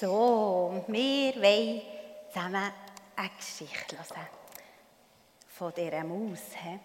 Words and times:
So, 0.00 0.82
wir 0.86 1.34
wollen 1.34 1.82
zusammen 2.32 2.72
eine 3.16 3.30
Geschichte 3.36 3.98
hören. 3.98 4.28
Von 5.46 5.74
dieser 5.76 6.04
Maus. 6.04 6.38
He? 6.54 6.78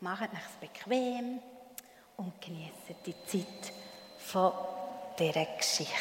Macht 0.00 0.30
es 0.32 0.68
bequem 0.68 1.38
und 2.16 2.40
genießt 2.40 3.06
die 3.06 3.14
Zeit 3.24 3.72
von 4.18 4.50
dieser 5.16 5.44
Geschichte. 5.44 5.92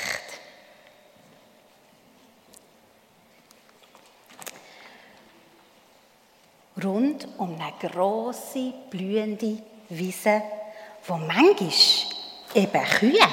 Rund 6.83 7.27
um 7.37 7.61
eine 7.61 7.73
grosse, 7.77 8.73
blühende 8.89 9.61
Wiese, 9.89 10.41
wo 11.05 11.17
manchmal 11.17 11.71
eben 12.55 12.83
Kühe, 12.83 13.27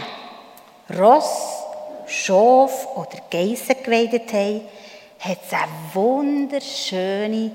Ross, 0.90 1.64
Schaf 2.06 2.88
oder 2.96 3.18
Geissen 3.30 3.76
geweidet 3.82 4.32
haben, 4.32 4.60
hat 5.18 5.38
es 5.46 5.52
eine 5.52 5.72
wunderschöne 5.94 7.50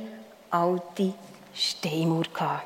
alte 0.49 1.13
Steinmauer 1.53 2.23
gehabt. 2.33 2.63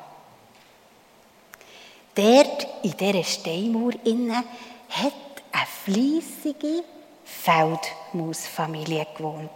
Dort 2.14 2.66
in 2.82 2.96
dieser 2.96 3.24
Steinmauer 3.24 3.92
innen 4.04 4.36
hat 4.36 5.12
eine 5.52 5.66
fleissige 5.84 6.84
Feldmausfamilie 7.24 9.06
gewohnt. 9.16 9.50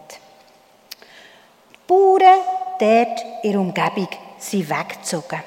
Die 1.72 1.78
Bauern 1.86 2.40
dort 2.78 3.24
in 3.42 3.52
der 3.52 3.60
Umgebung 3.60 4.08
sind 4.38 4.68
weggezogen. 4.68 5.42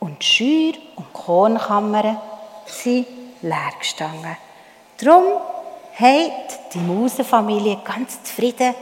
Und 0.00 0.22
die 0.22 0.26
Scheuer 0.26 0.82
und 0.96 1.12
Kornkammern 1.12 2.18
sind 2.66 3.06
leer 3.42 3.72
gestanden. 3.78 4.36
Darum 5.00 5.24
hat 5.94 6.72
die 6.74 6.78
Mausenfamilie 6.78 7.78
ganz 7.84 8.22
zufrieden 8.22 8.74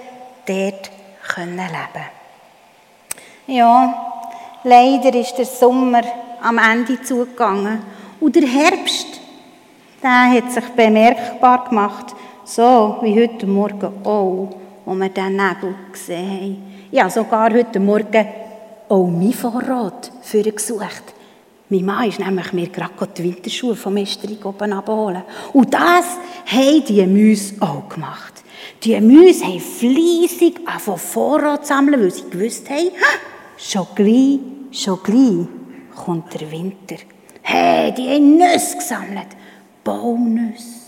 dort 0.46 0.90
leben. 1.36 2.06
Ja, 3.46 4.12
leider 4.64 5.14
ist 5.18 5.36
der 5.36 5.46
Sommer 5.46 6.02
am 6.42 6.58
Ende 6.58 7.00
zugegangen 7.02 7.82
und 8.20 8.34
der 8.34 8.46
Herbst, 8.46 9.20
der 10.02 10.30
hat 10.30 10.52
sich 10.52 10.64
bemerkbar 10.70 11.68
gemacht, 11.68 12.14
so 12.44 12.98
wie 13.02 13.20
heute 13.20 13.46
Morgen 13.46 14.04
auch, 14.04 14.48
wo 14.84 14.94
wir 14.94 15.08
den 15.08 15.36
Nebel 15.36 15.74
gesehen 15.92 16.30
haben. 16.30 16.88
Ja, 16.92 17.10
sogar 17.10 17.52
heute 17.52 17.80
Morgen 17.80 18.26
auch 18.88 19.06
mein 19.06 19.32
Vorrat 19.32 20.12
für 20.22 20.42
gesucht. 20.42 21.15
Mein 21.68 21.84
Mann 21.84 22.08
ist 22.08 22.20
nämlich 22.20 22.52
mir 22.52 22.68
gerade 22.68 23.08
die 23.16 23.24
Winterschuhe 23.24 23.74
vom 23.74 23.96
Esterich 23.96 24.44
oben 24.44 24.72
abholen. 24.72 25.22
Und 25.52 25.74
das 25.74 26.16
haben 26.46 26.84
die 26.84 27.04
Mäuse 27.06 27.54
auch 27.60 27.88
gemacht. 27.88 28.44
Die 28.84 29.00
Mäuse 29.00 29.44
haben 29.44 29.60
fleissig 29.60 30.60
von 30.78 30.96
Vorrat 30.96 31.66
sammeln, 31.66 32.00
weil 32.00 32.12
sie 32.12 32.30
gewusst 32.30 32.70
haben, 32.70 32.90
schon 33.56 33.86
gleich, 33.96 34.38
schon 34.70 35.02
gleich 35.02 35.46
kommt 35.96 36.32
der 36.34 36.50
Winter. 36.52 36.96
Hey, 37.42 37.92
die 37.92 38.08
haben 38.10 38.36
Nüsse 38.36 38.76
gesammelt. 38.76 39.28
Baumnüsse, 39.82 40.80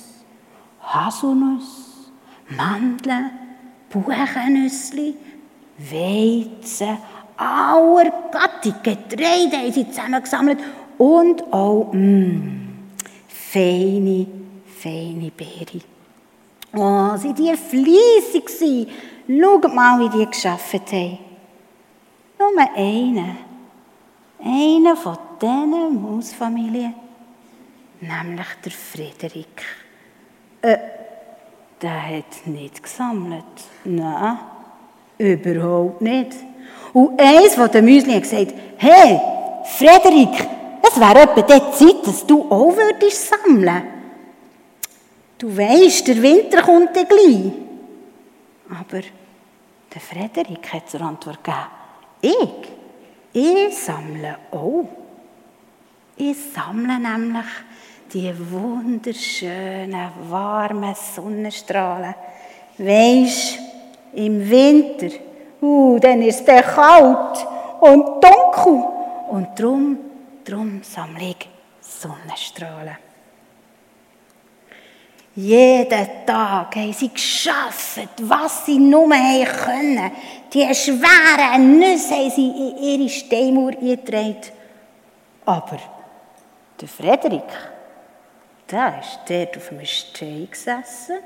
Haselnüsse, 0.82 2.10
Mandeln, 2.56 3.30
Buchennüsse, 3.90 5.14
Weizen, 5.78 6.98
aller 7.36 8.10
Gattung 8.58 8.74
Getreide 8.82 9.56
haben 9.56 9.72
sie 9.72 9.88
zusammengesammelt 9.88 10.58
und 10.98 11.52
auch 11.52 11.92
mm, 11.92 12.68
feine, 13.28 14.26
feine 14.80 15.30
Beere. 15.30 15.80
Oh, 16.74 17.16
sind 17.16 17.38
die 17.38 17.54
fleissig 17.54 18.46
gewesen. 18.46 18.88
Schaut 19.28 19.74
mal, 19.74 20.00
wie 20.00 20.18
die 20.18 20.26
geschafft 20.26 20.92
haben. 20.92 21.18
Nur 22.38 22.76
einer. 22.76 23.36
Einer 24.40 24.96
von 24.96 25.18
diesen 25.40 26.02
Mausfamilien. 26.02 26.94
Nämlich 28.00 28.46
der 28.64 28.72
Frederik. 28.72 29.64
Äh, 30.62 30.78
der 31.80 32.02
hat 32.08 32.46
nicht 32.46 32.82
gesammelt. 32.82 33.44
Nein, 33.84 34.38
überhaupt 35.18 36.00
nicht. 36.00 36.32
Und 36.92 37.20
eins 37.20 37.54
von 37.54 37.70
den 37.70 37.84
Müsli 37.84 38.14
hat 38.14 38.22
gesagt, 38.22 38.54
hey, 38.78 39.20
Frederik, 39.64 40.48
es 40.82 40.98
wäre 40.98 41.22
etwa 41.22 41.42
die 41.42 41.76
Zeit, 41.76 42.06
dass 42.06 42.26
du 42.26 42.42
auch 42.50 42.74
würdest 42.74 43.28
sammeln. 43.28 43.82
Du 45.36 45.56
weisst, 45.56 46.08
der 46.08 46.20
Winter 46.20 46.62
kommt 46.62 46.96
dann 46.96 47.06
gleich. 47.06 47.52
Aber 48.70 49.02
der 49.94 50.00
Frederik 50.00 50.72
hat 50.72 50.90
zur 50.90 51.00
Antwort 51.02 51.44
gegeben, 51.44 51.66
ich, 52.20 52.68
ich 53.32 53.78
sammle 53.78 54.38
auch. 54.50 54.88
Ich 56.16 56.36
sammle 56.52 56.98
nämlich 56.98 57.46
die 58.12 58.32
wunderschönen, 58.50 60.10
warmen 60.28 60.94
Sonnenstrahlen. 61.14 62.14
Weisst, 62.78 63.58
im 64.14 64.50
Winter 64.50 65.10
Uh, 65.60 65.98
dann 65.98 66.22
ist 66.22 66.46
es 66.46 66.64
kalt 66.64 67.46
und 67.80 68.22
dunkel. 68.22 68.84
Und 69.30 69.58
drum, 69.58 69.98
drum 70.44 70.80
sammle 70.82 71.30
ich 71.30 71.48
Sonnenstrahlen. 71.80 72.96
Jeden 75.34 76.26
Tag 76.26 76.74
haben 76.74 76.92
sie 76.92 77.10
geschafft, 77.10 78.08
was 78.22 78.66
sie 78.66 78.78
nur 78.78 79.08
können. 79.08 80.10
Die 80.52 80.74
schweren 80.74 81.78
Nüsse 81.78 82.14
haben 82.14 82.30
sie 82.30 82.48
in 82.48 82.76
ihre 82.76 83.08
Steinmauer 83.08 83.70
eingetragen. 83.70 84.40
Aber 85.44 85.78
der 86.80 86.88
Frederik, 86.88 87.50
der 88.68 89.00
ist 89.00 89.20
dort 89.28 89.56
auf 89.56 89.70
einem 89.70 89.86
Stein 89.86 90.48
gesessen 90.50 91.18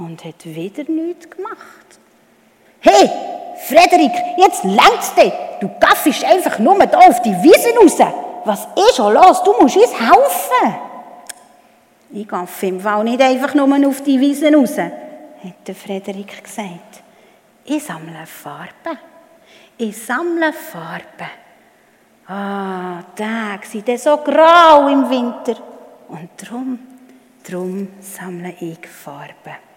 und 0.00 0.24
hat 0.24 0.44
wieder 0.44 0.84
nichts 0.90 1.28
gemacht. 1.28 2.00
Hey, 2.80 3.10
Frederik, 3.68 4.12
jetzt 4.38 4.64
längst 4.64 5.16
dich. 5.16 5.32
Du 5.60 5.70
gaffst 5.78 6.24
einfach 6.24 6.58
nur 6.58 6.78
da 6.86 6.98
auf 6.98 7.20
die 7.22 7.34
Wiese 7.42 7.74
raus. 7.78 7.98
Was 8.44 8.66
ist 8.74 8.96
schon 8.96 9.12
los? 9.12 9.42
Du 9.44 9.52
musst 9.60 9.76
uns 9.76 9.92
helfen. 9.92 10.76
Ich 12.12 12.26
gaffe 12.26 12.66
im 12.66 12.80
Fall 12.80 13.04
nicht 13.04 13.20
einfach 13.20 13.54
nur 13.54 13.86
auf 13.86 14.02
die 14.02 14.18
Wiese 14.18 14.52
raus, 14.52 14.78
hat 14.78 15.66
der 15.66 15.74
Frederik 15.74 16.42
gesagt. 16.42 17.02
Ich 17.64 17.84
sammle 17.84 18.26
Farben. 18.26 18.98
Ich 19.76 19.96
sammle 19.96 20.52
Farben. 20.52 21.30
Ah, 22.26 23.02
Tage 23.14 23.66
sind 23.66 24.00
so 24.00 24.16
grau 24.16 24.88
im 24.88 25.08
Winter. 25.08 25.60
Und 26.08 26.30
drum, 26.36 26.78
drum 27.44 27.88
sammle 28.00 28.54
ich 28.60 28.86
Farben. 28.88 29.69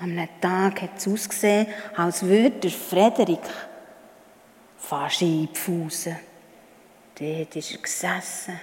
Am 0.00 0.16
Tag 0.40 0.82
hat 0.82 0.90
es 0.96 1.08
ausgesehen, 1.08 1.66
als 1.96 2.22
würde 2.22 2.50
der 2.50 2.70
Frederik 2.70 3.40
fast 4.78 5.22
einpfusen. 5.22 6.16
Dort 7.18 7.56
ist 7.56 7.72
er 7.72 7.78
gesessen 7.78 8.60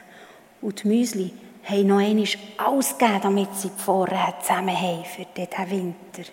und 0.62 0.84
die 0.84 0.88
Müsli 0.88 1.34
haben 1.66 1.88
noch 1.88 2.00
einmal 2.00 2.28
alles 2.58 2.98
gegeben, 2.98 3.20
damit 3.22 3.56
sie 3.56 3.70
die 3.70 3.84
Vorräte 3.84 4.36
zusammen 4.42 4.80
haben 4.80 5.04
für 5.04 5.26
diesen 5.36 5.72
Winter. 5.72 6.32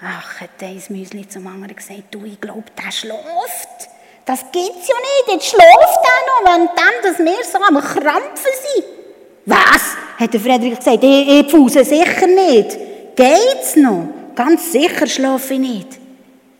Ach, 0.00 0.40
hat 0.40 0.50
dieses 0.60 0.90
Müsli 0.90 1.28
zum 1.28 1.46
anderen 1.48 1.74
gesagt, 1.74 2.04
du, 2.12 2.24
ich 2.24 2.40
glaube, 2.40 2.64
der 2.76 2.92
schläft. 2.92 3.88
Das 4.24 4.40
gibt's 4.52 4.88
ja 4.88 4.94
nicht, 4.94 5.32
jetzt 5.32 5.46
schläft 5.46 5.62
er 5.62 6.26
noch, 6.26 6.44
während 6.44 7.04
dass 7.04 7.18
wir 7.18 7.44
so 7.44 7.58
am 7.58 7.80
Krampfen 7.80 8.52
sind. 8.74 8.84
Was? 9.46 9.96
hat 10.18 10.34
der 10.34 10.40
Frederik 10.40 10.78
gesagt, 10.78 11.02
ich, 11.02 11.28
ich 11.28 11.46
pfuse 11.46 11.84
sicher 11.84 12.26
nicht. 12.26 12.87
Geht's 13.18 13.74
noch? 13.74 14.08
Ganz 14.36 14.70
sicher 14.70 15.08
schlafe 15.08 15.54
ich 15.54 15.58
nicht. 15.58 15.98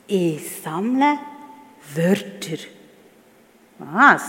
Ich 0.08 0.60
sammle 0.60 1.16
Wörter. 1.94 2.58
Was? 3.78 4.22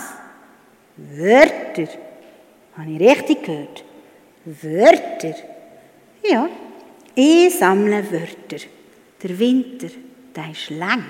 Wörter? 0.96 1.88
Habe 2.78 2.92
ich 2.92 3.00
richtig 3.00 3.44
gehört? 3.44 3.84
Wörter? 4.46 5.36
Ja, 6.24 6.48
ich 7.16 7.58
sammle 7.58 8.04
Wörter. 8.12 8.64
Der 9.24 9.40
Winter, 9.40 9.88
der 10.36 10.52
ist 10.52 10.70
lang. 10.70 11.04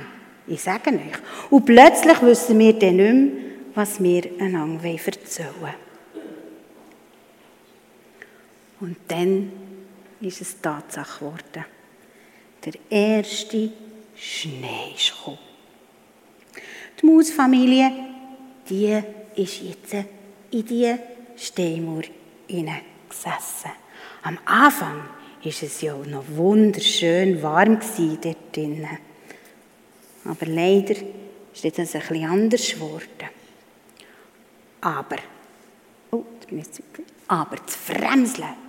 Ich 0.47 0.61
sage 0.61 0.91
euch. 0.91 1.49
Und 1.49 1.65
plötzlich 1.65 2.21
wissen 2.21 2.57
wir 2.59 2.79
dann 2.79 2.95
nicht 2.95 3.13
mehr, 3.13 3.43
was 3.75 4.01
wir 4.01 4.23
einander 4.39 4.87
erzählen 4.87 5.49
wollen. 5.59 5.73
Und 8.79 8.95
dann 9.09 9.68
ist 10.21 10.41
es 10.41 10.61
Tatsache 10.61 11.19
geworden. 11.19 11.65
Der 12.65 12.73
erste 12.89 13.71
Schnee 14.15 14.93
ist 14.95 15.15
gekommen. 15.17 15.39
Die 17.01 17.05
Mausfamilie, 17.05 17.91
die 18.69 18.99
ist 19.35 19.61
jetzt 19.61 19.93
in 20.51 20.65
die 20.65 20.95
Steinmauer 21.37 22.03
gesessen. 22.47 23.71
Am 24.23 24.37
Anfang 24.45 24.97
war 24.97 25.05
es 25.43 25.81
ja 25.81 25.95
noch 25.95 26.25
wunderschön 26.27 27.41
warm 27.41 27.79
dort 28.21 28.37
drinnen. 28.55 28.97
Aber 30.25 30.45
leider 30.45 30.95
ist 31.53 31.65
ein 31.65 31.71
bisschen 31.71 32.25
anders 32.25 32.69
geworden. 32.71 33.29
Aber, 34.81 35.17
oh, 36.11 36.25
aber 37.27 37.55
das 37.55 37.75
Fremseln, 37.75 38.49
mm, 38.49 38.68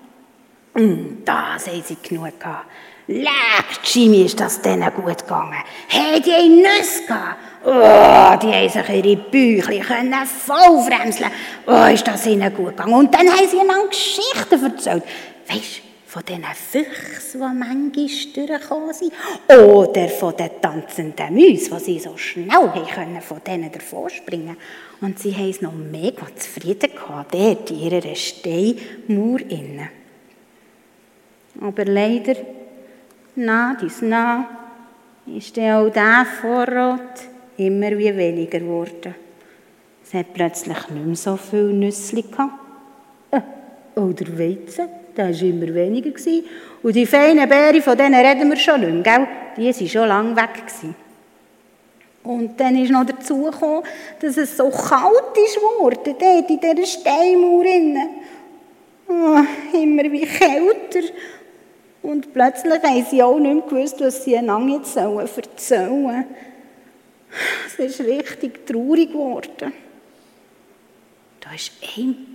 das 0.74 1.66
haben 1.66 1.82
sie 1.84 1.96
genug 2.02 2.38
gehabt. 2.38 2.66
Leck, 3.08 3.80
Jimmy, 3.82 4.22
ist 4.22 4.38
das 4.38 4.62
denen 4.62 4.88
gut 4.94 5.18
gegangen. 5.18 5.64
Hey, 5.88 6.20
die 6.20 6.30
haben 6.30 6.56
Nüsse 6.56 7.06
gehabt. 7.08 7.36
Oh, 7.64 8.38
die 8.40 8.54
haben 8.54 8.68
sich 8.68 8.88
ihre 8.88 9.16
Büchlein 9.16 10.14
voll 10.26 10.82
fremseln. 10.84 11.30
Oh, 11.66 11.92
ist 11.92 12.06
das 12.06 12.24
ihnen 12.26 12.54
gut 12.54 12.76
gegangen. 12.76 12.94
Und 12.94 13.12
dann 13.12 13.28
haben 13.28 13.48
sie 13.48 13.56
ihnen 13.56 13.90
Geschichten 13.90 14.64
erzählt. 14.64 15.02
Weisst 15.48 15.82
von 16.06 16.22
diesen 16.24 16.44
Füchsen, 16.44 17.40
die 17.40 17.58
manchmal 17.58 18.46
durchgekommen 18.46 18.94
sind. 18.94 19.12
Oder 19.48 20.08
von 20.08 20.36
den 20.36 20.50
tanzenden 20.60 21.34
Mäusen, 21.34 21.78
die 21.78 21.84
sie 21.84 21.98
so 21.98 22.16
schnell 22.16 22.70
können, 22.94 23.20
von 23.20 23.42
denen 23.44 23.72
davon 23.72 24.08
springen 24.08 24.56
Und 25.00 25.18
sie 25.18 25.34
haben 25.34 25.50
es 25.50 25.60
noch 25.60 25.72
mega 25.72 26.26
zufrieden 26.36 26.90
gehabt, 26.94 27.34
dort 27.34 27.70
in 27.70 27.80
ihrer 27.80 28.14
Steinmauer 28.14 29.40
innen. 29.48 29.99
Aber 31.60 31.84
leider 31.84 32.36
na, 33.36 33.76
dies 33.80 34.02
na, 34.02 34.48
ist 35.26 35.56
dann 35.56 35.86
auch 35.86 35.90
der 35.90 36.26
Vorrat 36.40 37.22
immer 37.56 37.90
wie 37.96 38.16
weniger 38.16 38.58
geworden. 38.58 39.14
Es 40.04 40.14
hat 40.14 40.32
plötzlich 40.34 40.88
nicht 40.90 41.06
mehr 41.06 41.16
so 41.16 41.36
viele 41.36 41.72
Nüsse 41.72 42.22
gehabt. 42.22 42.54
Äh, 43.30 43.40
oder 43.94 44.26
Weizen, 44.38 44.88
der 45.16 45.28
war 45.28 45.42
immer 45.42 45.72
weniger. 45.72 46.10
Gewesen. 46.10 46.44
Und 46.82 46.96
die 46.96 47.06
feinen 47.06 47.48
Beeren, 47.48 47.82
von 47.82 47.96
denen 47.96 48.14
reden 48.14 48.48
wir 48.50 48.56
schon 48.56 48.80
nicht 48.80 48.92
mehr, 48.92 49.02
gell? 49.02 49.28
die 49.56 49.66
waren 49.66 49.88
schon 49.88 50.08
lange 50.08 50.36
weg. 50.36 50.54
Gewesen. 50.66 50.94
Und 52.22 52.60
dann 52.60 52.76
ist 52.76 52.90
noch 52.90 53.06
dazu 53.06 53.44
gekommen, 53.44 53.82
dass 54.20 54.36
es 54.36 54.56
so 54.56 54.68
kalt 54.68 55.36
ist 55.46 55.56
geworden, 55.56 56.14
dort 56.18 56.50
in 56.50 56.60
dieser 56.60 56.86
Steinmauer. 56.86 57.64
Oh, 59.08 59.40
immer 59.76 60.02
wie 60.04 60.26
kälter. 60.26 61.08
Und 62.02 62.32
plötzlich 62.32 62.82
haben 62.82 63.06
sie 63.10 63.22
auch 63.22 63.38
nicht 63.38 63.54
mehr 63.54 63.62
gewusst, 63.66 64.00
was 64.00 64.24
sie 64.24 64.36
einander 64.36 64.76
jetzt 64.76 64.94
sollen. 64.94 66.24
Es 67.66 67.78
ist 67.78 68.00
richtig 68.00 68.66
traurig 68.66 69.12
geworden. 69.12 69.72
Da 71.40 71.54
ist 71.54 71.72
ein 71.96 72.30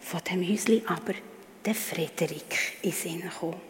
von 0.00 0.20
dem 0.30 0.40
Müsli 0.40 0.82
aber 0.86 1.14
der 1.64 1.74
Frederik 1.74 2.78
in 2.82 2.92
Sinn 2.92 3.20
gekommen. 3.20 3.60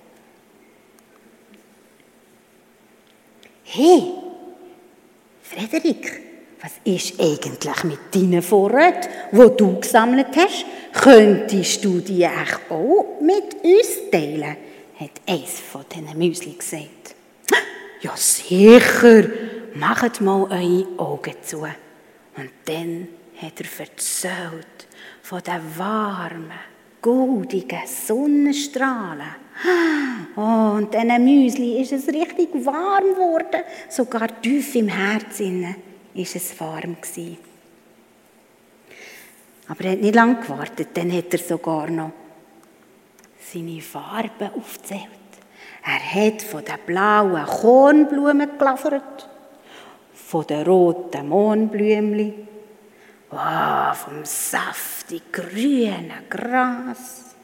Hey, 3.64 4.02
Frederik, 5.42 6.20
was 6.60 6.72
ist 6.84 7.20
eigentlich 7.20 7.84
mit 7.84 8.14
deinen 8.14 8.42
Vorräten, 8.42 9.08
die 9.32 9.56
du 9.56 9.80
gesammelt 9.80 10.36
hast? 10.36 10.64
Könntest 10.92 11.84
du 11.84 12.00
die 12.00 12.26
auch 12.26 13.20
mit 13.20 13.54
uns 13.62 14.10
teilen? 14.10 14.56
Hat 15.02 15.20
eins 15.26 15.60
von 15.60 15.84
diesen 15.90 16.18
Müsli 16.18 16.52
gesagt. 16.52 17.14
Ja, 18.00 18.16
sicher, 18.16 19.28
macht 19.74 20.20
mal 20.20 20.44
eure 20.44 20.86
Augen 20.98 21.34
zu. 21.42 21.60
Und 21.60 22.50
dann 22.64 23.08
hat 23.40 23.60
er 23.60 23.80
erzählt 23.80 24.86
von 25.22 25.42
den 25.42 25.78
warmen, 25.78 26.52
goldigen 27.00 27.86
Sonnenstrahlen. 27.86 29.42
Oh, 30.36 30.76
und 30.76 30.92
diesen 30.94 31.24
Müsli 31.24 31.80
ist 31.80 31.92
es 31.92 32.08
richtig 32.08 32.48
warm 32.64 33.14
geworden. 33.14 33.62
Sogar 33.88 34.40
tief 34.40 34.74
im 34.74 34.88
Herzen 34.88 35.76
ist 36.14 36.36
es 36.36 36.58
warm 36.58 36.96
gewesen. 37.00 37.38
Aber 39.68 39.84
er 39.84 39.92
hat 39.92 40.00
nicht 40.00 40.14
lange 40.14 40.40
gewartet, 40.40 40.88
dann 40.94 41.12
hat 41.12 41.32
er 41.32 41.38
sogar 41.38 41.88
noch 41.88 42.12
seine 43.52 43.80
Farben 43.80 44.50
aufzählt. 44.56 45.08
Er 45.84 46.30
hat 46.30 46.42
von 46.42 46.64
den 46.64 46.78
blauen 46.86 47.44
Kornblumen 47.44 48.58
gelafert, 48.58 49.28
von 50.14 50.46
den 50.46 50.64
roten 50.64 51.28
Mohnblümchen, 51.28 52.48
oh, 53.30 53.94
vom 53.94 54.24
saftig 54.24 55.32
grünen 55.32 56.12
Gras, 56.30 57.34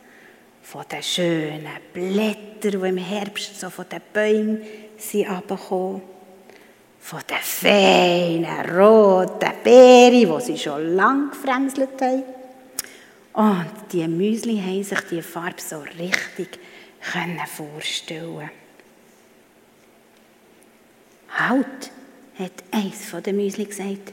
von 0.63 0.85
den 0.91 1.03
schönen 1.03 1.67
Blättern, 1.93 2.83
die 2.83 2.89
im 2.89 2.99
Herbst 2.99 3.59
so 3.61 3.71
von 3.71 3.87
den 3.89 4.03
Bäumen 4.13 4.63
sind 4.97 5.27
von 7.09 7.21
den 7.31 7.39
feinen 7.41 8.79
roten 8.79 9.53
Beeren, 9.65 10.39
die 10.39 10.45
sie 10.45 10.59
schon 10.59 10.95
lang 10.95 11.31
gefremselt 11.31 12.01
haben. 12.03 12.38
Und 13.39 13.71
die 13.93 14.09
Müsli 14.09 14.57
haben 14.57 14.83
sich 14.83 14.99
die 15.13 15.23
Farbe 15.23 15.63
so 15.63 15.79
richtig 15.97 16.59
vorstellen. 17.47 18.51
Halt, 21.29 21.93
hat 22.37 22.53
eins 22.73 23.05
von 23.05 23.23
den 23.23 23.37
Müsli 23.37 23.67
gesagt. 23.67 24.13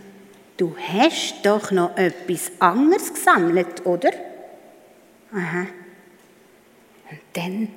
Du 0.57 0.75
hast 0.77 1.43
doch 1.43 1.71
noch 1.71 1.97
etwas 1.97 2.51
anderes 2.59 3.15
gesammelt, 3.15 3.83
oder? 3.87 4.11
Aha. 5.33 5.61
Und 7.09 7.19
dann 7.33 7.69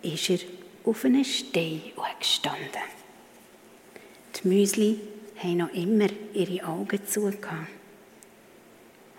ist 0.00 0.30
er 0.30 0.38
auf 0.84 1.04
einem 1.04 1.24
Stein 1.24 1.82
gestanden. 2.20 2.60
Die 4.36 4.46
Müsli 4.46 5.00
haben 5.42 5.56
noch 5.56 5.72
immer 5.72 6.06
ihre 6.34 6.64
Augen 6.68 7.04
zugehört. 7.04 7.66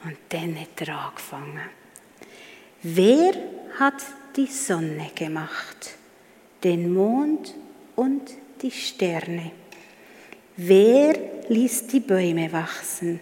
Und 0.06 0.18
dann 0.30 0.56
hat 0.60 0.88
er 0.88 1.00
angefangen. 1.08 1.70
Wer 2.84 3.34
hat 3.80 4.04
die 4.36 4.46
Sonne 4.46 5.10
gemacht, 5.16 5.96
den 6.64 6.94
Mond 6.94 7.56
und 7.96 8.22
die 8.62 8.70
Sterne? 8.70 9.52
Wer 10.58 11.16
ließ 11.50 11.88
die 11.88 12.02
Bäume 12.02 12.52
wachsen 12.54 13.20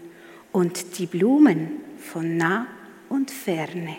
und 0.51 1.00
die 1.00 1.06
Blumen 1.06 1.80
von 1.97 2.35
nah 2.35 2.68
und 3.07 3.31
ferne? 3.31 3.96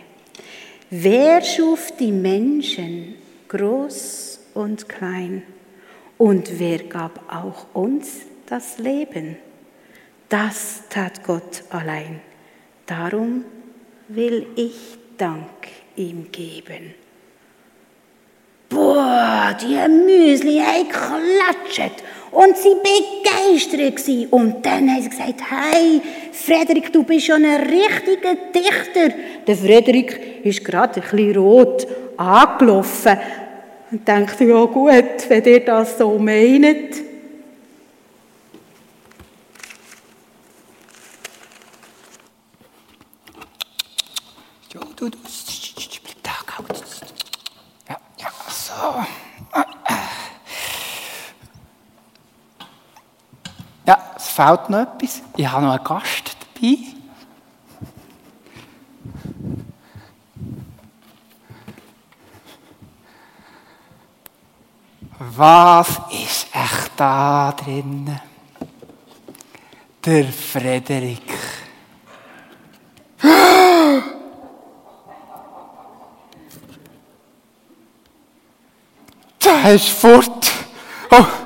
Wer 0.90 1.40
schuf 1.42 1.90
die 1.98 2.12
Menschen 2.12 3.14
groß 3.48 4.40
und 4.52 4.90
klein? 4.90 5.42
Und 6.18 6.58
wer 6.58 6.80
gab 6.84 7.32
auch 7.32 7.74
uns 7.74 8.20
das 8.44 8.76
Leben? 8.76 9.36
Das 10.28 10.82
tat 10.90 11.24
Gott 11.24 11.64
allein. 11.70 12.20
Darum 12.86 13.44
will 14.08 14.46
ich 14.56 14.98
Dank 15.16 15.46
ihm 15.96 16.26
geben. 16.32 16.94
Boah, 18.68 19.56
die 19.60 19.76
Müsli 19.88 20.58
haben 20.58 20.88
geklatscht 20.88 22.02
und 22.32 22.56
sie 22.56 22.74
begeistert 22.82 24.32
Und 24.32 24.66
dann 24.66 24.90
haben 24.90 25.02
sie 25.02 25.08
gesagt, 25.08 25.40
hey, 25.48 26.00
Frederik, 26.32 26.92
du 26.92 27.04
bist 27.04 27.26
schon 27.26 27.44
ein 27.44 27.62
richtiger 27.62 28.34
Dichter. 28.52 29.14
Der 29.46 29.56
Frederik 29.56 30.44
ist 30.44 30.64
gerade 30.64 31.00
ein 31.00 31.08
bisschen 31.08 31.36
rot 31.36 31.86
angelaufen 32.16 33.16
und 33.92 34.08
dachte, 34.08 34.44
ja 34.44 34.64
gut, 34.64 35.28
wenn 35.28 35.44
ihr 35.44 35.60
das 35.60 35.96
so 35.96 36.18
meint. 36.18 37.14
du, 44.96 45.08
du. 45.08 45.18
Da, 46.22 46.30
Ja, 47.88 48.00
ja, 48.18 48.30
so. 48.48 49.04
Ja, 53.86 54.14
es 54.16 54.23
fehlt 54.34 54.68
noch 54.68 54.80
etwas. 54.80 55.22
Ich 55.36 55.46
habe 55.46 55.64
noch 55.64 55.74
einen 55.74 55.84
Gast 55.84 56.36
dabei. 56.54 56.78
Was 65.36 66.00
ist 66.10 66.46
echt 66.52 66.90
da 66.96 67.52
drin? 67.52 68.20
Der 70.04 70.24
Frederik. 70.24 71.22
Er 79.64 79.74
ist 79.76 79.88
fort. 79.88 80.52
Oh. 81.10 81.43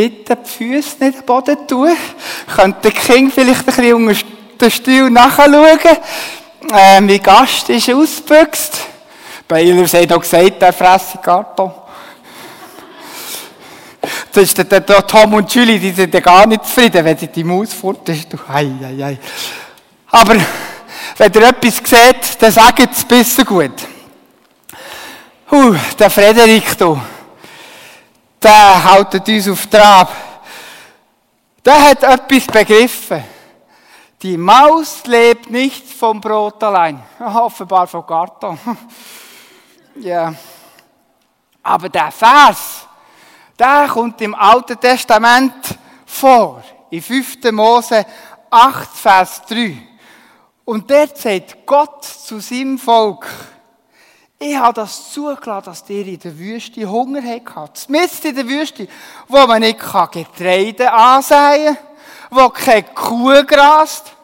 Bitte 0.00 0.36
die 0.36 0.48
Füße 0.48 1.04
nicht 1.04 1.18
am 1.18 1.26
Boden 1.26 1.66
tun. 1.66 1.94
Könnte 2.54 2.90
der 2.90 2.92
King 2.92 3.30
vielleicht 3.30 3.60
ein 3.60 3.66
bisschen 3.66 3.94
unter 3.94 4.14
den 4.58 4.70
Stuhl 4.70 5.10
nachschauen. 5.10 5.78
Äh, 6.72 7.00
mein 7.02 7.22
Gast 7.22 7.68
ist 7.68 7.90
ausgebüxt. 7.90 8.80
Baylor 9.46 9.86
hat 9.86 10.12
auch 10.12 10.20
gesagt, 10.20 10.62
der 10.62 10.72
fresse 10.72 11.18
Karton. 11.18 11.72
Das 14.32 14.44
ist 14.44 14.56
der, 14.56 14.64
der, 14.64 14.80
der 14.80 15.06
Tom 15.06 15.34
und 15.34 15.54
Julie, 15.54 15.78
die 15.78 15.90
sind 15.90 16.14
ja 16.14 16.20
gar 16.20 16.46
nicht 16.46 16.64
zufrieden, 16.64 17.04
wenn 17.04 17.18
sie 17.18 17.26
die 17.26 17.44
Maus 17.44 17.74
fort 17.74 18.08
ist. 18.08 18.28
Hei, 18.48 18.70
hei, 18.82 18.96
hei. 19.02 19.18
Aber 20.12 20.36
wenn 21.18 21.32
ihr 21.32 21.48
etwas 21.48 21.76
seht, 21.84 22.40
dann 22.40 22.52
sagt 22.52 22.88
es 22.90 23.04
besser 23.04 23.44
gut. 23.44 23.72
Uh, 25.52 25.74
der 25.98 26.08
Frederik 26.08 26.76
hier, 26.78 27.00
der 28.42 28.92
hält 28.92 29.28
uns 29.28 29.48
auf 29.48 29.66
Trab. 29.66 30.14
Der 31.64 31.82
hat 31.82 32.02
etwas 32.02 32.46
begriffen. 32.46 33.22
Die 34.22 34.36
Maus 34.36 35.04
lebt 35.06 35.50
nicht 35.50 35.86
vom 35.88 36.20
Brot 36.20 36.62
allein. 36.62 37.02
Offenbar 37.18 37.86
vom 37.86 38.06
Karton. 38.06 38.58
ja. 39.96 40.34
Aber 41.62 41.88
der 41.88 42.10
Vers, 42.10 42.86
der 43.58 43.88
kommt 43.88 44.20
im 44.20 44.34
Alten 44.34 44.78
Testament 44.78 45.78
vor. 46.06 46.62
In 46.90 47.02
5. 47.02 47.50
Mose 47.52 48.04
8, 48.50 48.90
Vers 48.90 49.42
3. 49.48 49.76
Und 50.64 50.90
dort 50.90 51.16
sagt 51.16 51.66
Gott 51.66 52.04
zu 52.04 52.40
seinem 52.40 52.78
Volk, 52.78 53.26
ich 54.42 54.56
habe 54.56 54.72
das 54.72 55.12
zugelassen, 55.12 55.66
dass 55.66 55.90
ihr 55.90 56.06
in 56.06 56.18
der 56.18 56.36
Wüste 56.36 56.90
Hunger 56.90 57.20
habt. 57.54 57.90
Mist 57.90 58.24
in 58.24 58.34
der 58.34 58.48
Wüste, 58.48 58.88
wo 59.28 59.46
man 59.46 59.60
nicht 59.60 59.78
Getreide 59.78 60.90
ansehen 60.90 61.76
kann, 61.76 61.78
wo 62.30 62.48
keine 62.48 62.84
Kuh 62.84 63.44
grast. 63.44 64.16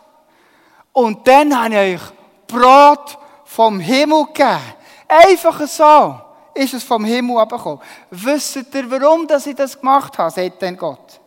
Und 0.93 1.29
dann 1.29 1.55
habe 1.55 1.75
ich 1.75 2.01
euch 2.01 2.09
Brot 2.47 3.19
vom 3.45 3.79
Himmel 3.79 4.25
gegeben. 4.25 4.59
Einfach 5.07 5.61
so 5.67 6.19
ist 6.55 6.73
es 6.73 6.83
vom 6.83 7.05
Himmel 7.05 7.37
abgekommen. 7.37 7.81
Wisst 8.11 8.57
ihr, 8.57 8.91
warum 8.91 9.27
dass 9.27 9.47
ich 9.47 9.55
das 9.55 9.79
gemacht 9.79 10.17
habe, 10.17 10.31
sagt 10.31 10.63
dann 10.63 10.79
Gott? 10.79 11.21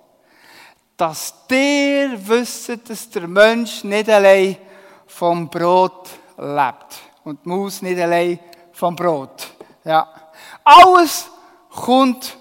Dass 0.98 1.32
ihr 1.52 2.18
wisst, 2.28 2.90
dass 2.90 3.08
der 3.12 3.28
Mensch 3.28 3.84
nicht 3.84 4.10
allein 4.10 4.58
vom 5.06 5.48
Brot 5.48 6.10
lebt. 6.38 6.98
Und 7.24 7.46
die 7.46 7.50
Maus 7.50 7.84
nicht 7.84 8.00
allein 8.02 8.40
vom 8.80 8.96
Brot. 8.96 9.56
Ja. 9.84 10.08
Alles 10.64 11.30
kommt 11.70 12.38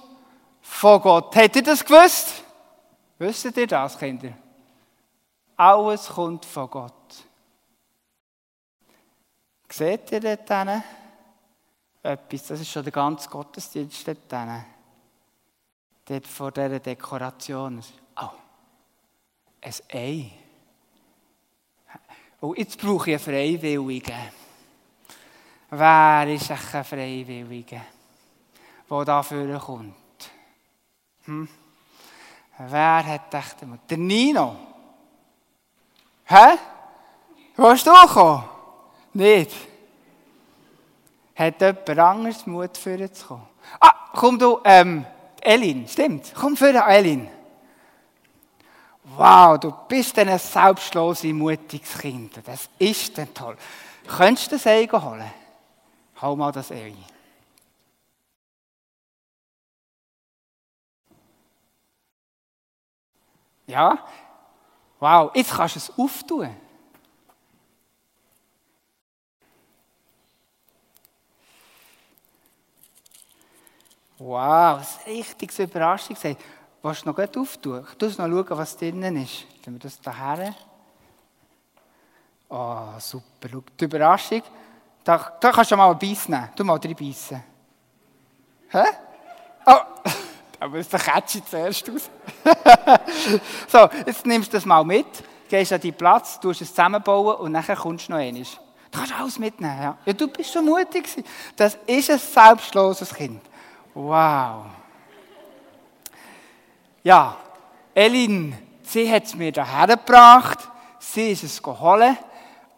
von 0.60 1.00
Gott. 1.00 1.34
Habt 1.34 1.56
ihr 1.56 1.62
das 1.62 1.84
gewusst? 1.84 2.44
Wisst 3.18 3.56
ihr 3.56 3.66
das, 3.66 3.98
Kinder? 3.98 4.32
Alles 5.56 6.06
kommt 6.06 6.44
von 6.44 6.70
Gott. 6.70 6.92
Seht 9.68 10.12
ihr 10.12 10.20
dort 10.20 10.48
hinten? 10.48 10.84
Etwas, 12.04 12.46
das 12.46 12.60
ist 12.60 12.70
schon 12.70 12.84
der 12.84 12.92
ganze 12.92 13.28
Gottesdienst 13.28 14.06
dort 14.06 14.18
hinten. 14.30 14.64
Dort 16.04 16.26
vor 16.26 16.52
dieser 16.52 16.78
Dekoration. 16.78 17.82
Oh, 18.16 18.30
ein 19.60 19.74
Ei. 19.92 20.30
Oh, 22.40 22.54
jetzt 22.54 22.78
brauche 22.78 23.10
ich 23.10 23.16
einen 23.16 23.24
Freiwilligen. 23.24 24.47
Wer 25.70 26.34
ist 26.34 26.50
ein 26.50 26.84
Freiwilliger, 26.84 27.82
der 28.90 29.04
dafür 29.04 29.58
kommt? 29.58 29.94
Hm? 31.24 31.48
Wer 32.58 33.06
hat 33.06 33.34
echt 33.34 33.56
Der 33.90 33.98
Nino? 33.98 34.56
Hä? 36.24 36.58
Wo 37.56 37.68
hast 37.68 37.86
du 37.86 37.92
kommen? 37.92 38.44
Nicht. 39.12 39.54
Hat 41.34 41.60
jemand 41.60 41.88
anderes 41.98 42.46
Mut 42.46 42.76
für 42.76 43.12
zu 43.12 43.26
kommen? 43.26 43.46
Ah, 43.78 44.10
komm 44.14 44.38
du, 44.38 44.60
ähm, 44.64 45.04
Elin, 45.40 45.86
stimmt. 45.86 46.32
Komm 46.34 46.56
für 46.56 46.74
Elin. 46.74 47.28
Wow, 49.16 49.58
du 49.58 49.72
bist 49.86 50.18
ein 50.18 50.38
selbstloses, 50.38 51.32
mutiges 51.32 51.98
Kind. 51.98 52.40
Das 52.44 52.68
ist 52.78 53.16
denn 53.16 53.32
toll. 53.34 53.56
Könntest 54.06 54.50
du 54.50 54.56
das 54.56 54.66
Ei 54.66 54.86
holen? 54.86 55.30
Hau 56.20 56.34
mal 56.34 56.50
das 56.52 56.72
Ei. 56.72 56.94
Ja? 63.66 63.98
Wow, 64.98 65.30
jetzt 65.34 65.52
kannst 65.52 65.76
du 65.76 65.78
es 65.78 65.98
auftun. 65.98 66.56
Wow, 74.18 74.78
das 74.78 74.96
ist 74.96 75.06
eine 75.06 75.18
richtige 75.18 75.62
Überraschung. 75.62 76.16
Willst 76.82 77.02
du 77.04 77.08
noch 77.08 77.14
gut 77.14 77.36
auftun? 77.36 77.86
Ich 77.92 78.00
muss 78.00 78.18
noch 78.18 78.26
schauen, 78.26 78.58
was 78.58 78.76
drinnen 78.76 79.16
ist. 79.22 79.44
Wenn 79.64 79.74
wir 79.74 79.80
das 79.80 80.00
daher. 80.00 80.54
Oh, 82.48 82.98
super. 82.98 83.48
Schau, 83.48 83.62
die 83.78 83.84
Überraschung. 83.84 84.42
Da, 85.08 85.32
da 85.40 85.52
kannst 85.52 85.70
du 85.70 85.76
mal 85.76 85.88
einen 85.88 85.98
Biss 85.98 86.28
nehmen. 86.28 86.50
Du 86.54 86.62
mal 86.64 86.78
drei 86.78 86.92
Bissen. 86.92 87.42
Hä? 88.68 88.84
Oh, 89.64 89.80
da 90.60 90.68
muss 90.68 90.86
der 90.86 91.00
Kätzchen 91.00 91.46
zuerst 91.46 91.88
aus. 91.88 92.10
so, 93.68 93.88
jetzt 94.04 94.26
nimmst 94.26 94.52
du 94.52 94.58
das 94.58 94.66
mal 94.66 94.84
mit, 94.84 95.06
gehst 95.48 95.72
an 95.72 95.80
deinen 95.80 95.94
Platz, 95.94 96.38
tust 96.38 96.60
es 96.60 96.68
zusammenbauen 96.68 97.36
und 97.36 97.52
nachher 97.52 97.74
kommst 97.74 98.08
du 98.08 98.12
noch 98.12 98.18
einmal. 98.18 98.42
Du 98.42 98.98
kannst 98.98 99.18
alles 99.18 99.38
mitnehmen. 99.38 99.80
Ja. 99.80 99.96
ja, 100.04 100.12
du 100.12 100.28
bist 100.28 100.52
so 100.52 100.60
mutig. 100.60 101.08
Das 101.56 101.78
ist 101.86 102.10
ein 102.10 102.18
selbstloses 102.18 103.14
Kind. 103.14 103.40
Wow. 103.94 104.66
Ja, 107.02 107.34
Elin, 107.94 108.54
sie 108.82 109.10
hat 109.10 109.24
es 109.24 109.34
mir 109.34 109.52
daher 109.52 109.86
gebracht, 109.86 110.68
sie 110.98 111.30
ist 111.30 111.44
es 111.44 111.62
geholt 111.62 112.18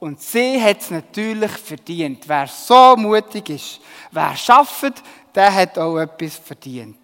und 0.00 0.20
sie 0.20 0.60
hat 0.60 0.80
es 0.80 0.90
natürlich 0.90 1.52
verdient. 1.52 2.24
Wer 2.26 2.46
so 2.46 2.96
mutig 2.96 3.50
ist, 3.50 3.80
wer 4.10 4.34
schafft, 4.34 4.94
der 5.34 5.54
hat 5.54 5.78
auch 5.78 5.98
etwas 5.98 6.36
verdient. 6.36 6.98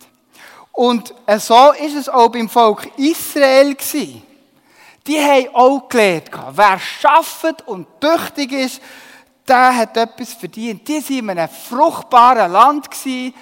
Und 0.72 1.14
so 1.38 1.72
ist 1.72 1.94
es 1.94 2.08
auch 2.08 2.28
beim 2.28 2.48
Volk 2.48 2.90
Israel 2.96 3.74
gewesen. 3.74 4.22
Die 5.06 5.20
haben 5.20 5.54
auch 5.54 5.88
gelernt, 5.88 6.30
wer 6.52 6.78
schafft 6.78 7.66
und 7.66 7.86
tüchtig 8.00 8.52
ist, 8.52 8.82
der 9.46 9.76
hat 9.76 9.96
etwas 9.96 10.32
verdient. 10.32 10.88
Die 10.88 10.94
waren 10.94 11.18
in 11.18 11.30
einem 11.30 11.48
fruchtbaren 11.48 12.50
Land, 12.50 12.88
die 13.04 13.32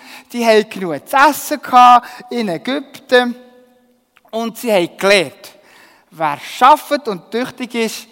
hatten 0.44 0.68
genug 0.68 1.08
zu 1.08 1.16
essen 1.16 1.60
in 2.30 2.48
Ägypten. 2.48 3.34
Und 4.30 4.58
sie 4.58 4.72
haben 4.72 4.96
gelernt, 4.98 5.52
wer 6.10 6.38
schafft 6.38 7.08
und 7.08 7.30
tüchtig 7.30 7.74
ist, 7.74 8.08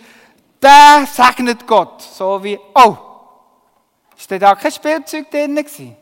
der 0.62 1.06
segnet 1.06 1.66
Gott. 1.66 2.02
So 2.02 2.42
wie, 2.42 2.58
oh, 2.74 2.96
ist 4.16 4.30
da 4.30 4.54
kein 4.54 4.72
Spielzeug 4.72 5.30
drin 5.30 5.56
gewesen? 5.56 5.96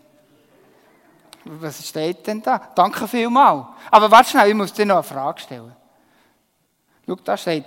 Was 1.45 1.87
steht 1.87 2.27
denn 2.27 2.43
da? 2.43 2.61
Danke 2.75 3.09
vielmals. 3.09 3.67
Aber 3.91 4.11
warte 4.11 4.31
schnell, 4.31 4.49
ich 4.51 4.55
muss 4.55 4.73
dir 4.73 4.87
noch 4.87 4.97
eine 4.97 5.03
Frage 5.03 5.41
stellen. 5.41 5.75
Schau, 7.07 7.15
da 7.17 7.37
steht, 7.37 7.65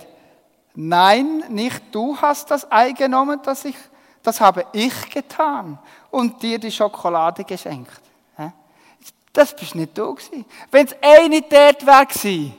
nein, 0.74 1.44
nicht 1.48 1.82
du 1.92 2.16
hast 2.16 2.50
das 2.50 2.70
Ei 2.70 2.92
genommen, 2.92 3.40
das 3.42 3.64
ich 3.64 3.76
das 4.24 4.40
habe 4.40 4.64
ich 4.72 5.10
getan 5.10 5.78
und 6.10 6.42
dir 6.42 6.58
die 6.58 6.72
Schokolade 6.72 7.44
geschenkt. 7.44 8.00
Das 9.34 9.54
bist 9.54 9.74
nicht 9.74 9.98
du 9.98 10.14
gewesen. 10.14 10.46
Wenn 10.70 10.86
es 10.86 10.92
eh 11.02 11.28
nicht 11.28 11.52
dort 11.52 11.84
wäre 11.84 12.52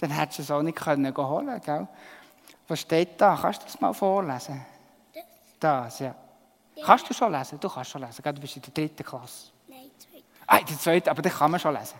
dann 0.00 0.10
hättest 0.10 0.38
du 0.38 0.42
es 0.42 0.50
auch 0.52 0.62
nicht 0.62 0.76
können 0.76 1.16
holen 1.16 1.60
gell? 1.64 1.88
Was 2.68 2.80
steht 2.80 3.20
da? 3.20 3.36
Kannst 3.40 3.62
du 3.62 3.66
das 3.66 3.80
mal 3.80 3.94
vorlesen? 3.94 4.64
Das, 5.58 5.98
ja. 5.98 6.14
ja. 6.74 6.84
Kannst 6.84 7.08
du 7.08 7.14
schon 7.14 7.32
lesen? 7.32 7.58
Du 7.58 7.68
kannst 7.68 7.90
schon 7.90 8.02
lesen, 8.02 8.22
du 8.22 8.32
bist 8.34 8.56
in 8.56 8.62
der 8.62 8.72
dritten 8.72 9.02
Klasse. 9.02 9.50
Nein, 9.66 9.90
zweite. 9.98 10.24
Ah, 10.46 10.58
in 10.58 10.66
der 10.66 10.78
zweiten, 10.78 11.08
aber 11.08 11.22
das 11.22 11.36
kann 11.36 11.50
man 11.50 11.58
schon 11.58 11.74
lesen. 11.74 11.98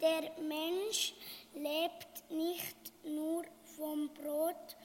Der 0.00 0.30
Mensch 0.42 1.14
lebt 1.54 2.30
nicht 2.30 2.92
nur 3.04 3.44
vom 3.76 4.08
Brot, 4.14 4.76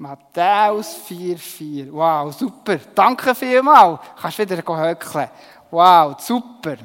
Matthäus 0.00 0.96
4,4. 1.08 1.92
Wow, 1.92 2.32
super. 2.32 2.78
Danke 2.94 3.34
vielmals. 3.34 4.00
Kannst 4.20 4.38
wieder 4.38 4.56
höckeln. 4.56 5.28
Wow, 5.70 6.18
super. 6.18 6.76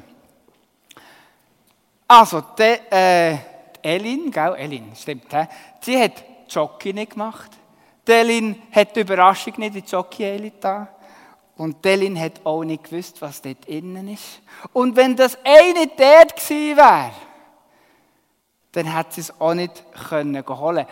Also, 2.08 2.42
die, 2.42 2.78
äh, 2.92 3.38
Elin, 3.82 4.30
gell, 4.30 4.56
Elin, 4.58 4.92
stimmt, 4.96 5.34
he? 5.34 5.46
sie 5.80 6.02
hat 6.02 6.20
die 6.20 6.54
Jockey 6.54 6.92
nicht 6.92 7.14
gemacht. 7.14 7.52
Delin 8.06 8.62
hat 8.72 8.96
die 8.96 9.00
Überraschung 9.00 9.54
nicht 9.58 9.76
in 9.76 9.84
die 9.84 9.90
Jockey 9.90 10.52
da. 10.60 10.90
Und 11.56 11.84
Delin 11.86 12.20
hat 12.20 12.46
auch 12.46 12.64
nicht 12.64 12.84
gewusst, 12.84 13.22
was 13.22 13.42
dort 13.42 13.66
innen 13.66 14.10
ist. 14.10 14.42
Und 14.74 14.96
wenn 14.96 15.16
das 15.16 15.38
eine 15.44 15.88
dort 15.88 16.36
gewesen 16.36 16.78
wäre, 16.78 17.12
dann 18.74 18.94
hat 18.94 19.14
sie 19.14 19.22
es 19.22 19.40
auch 19.40 19.54
nicht 19.54 19.84
können 20.10 20.46
holen 20.48 20.86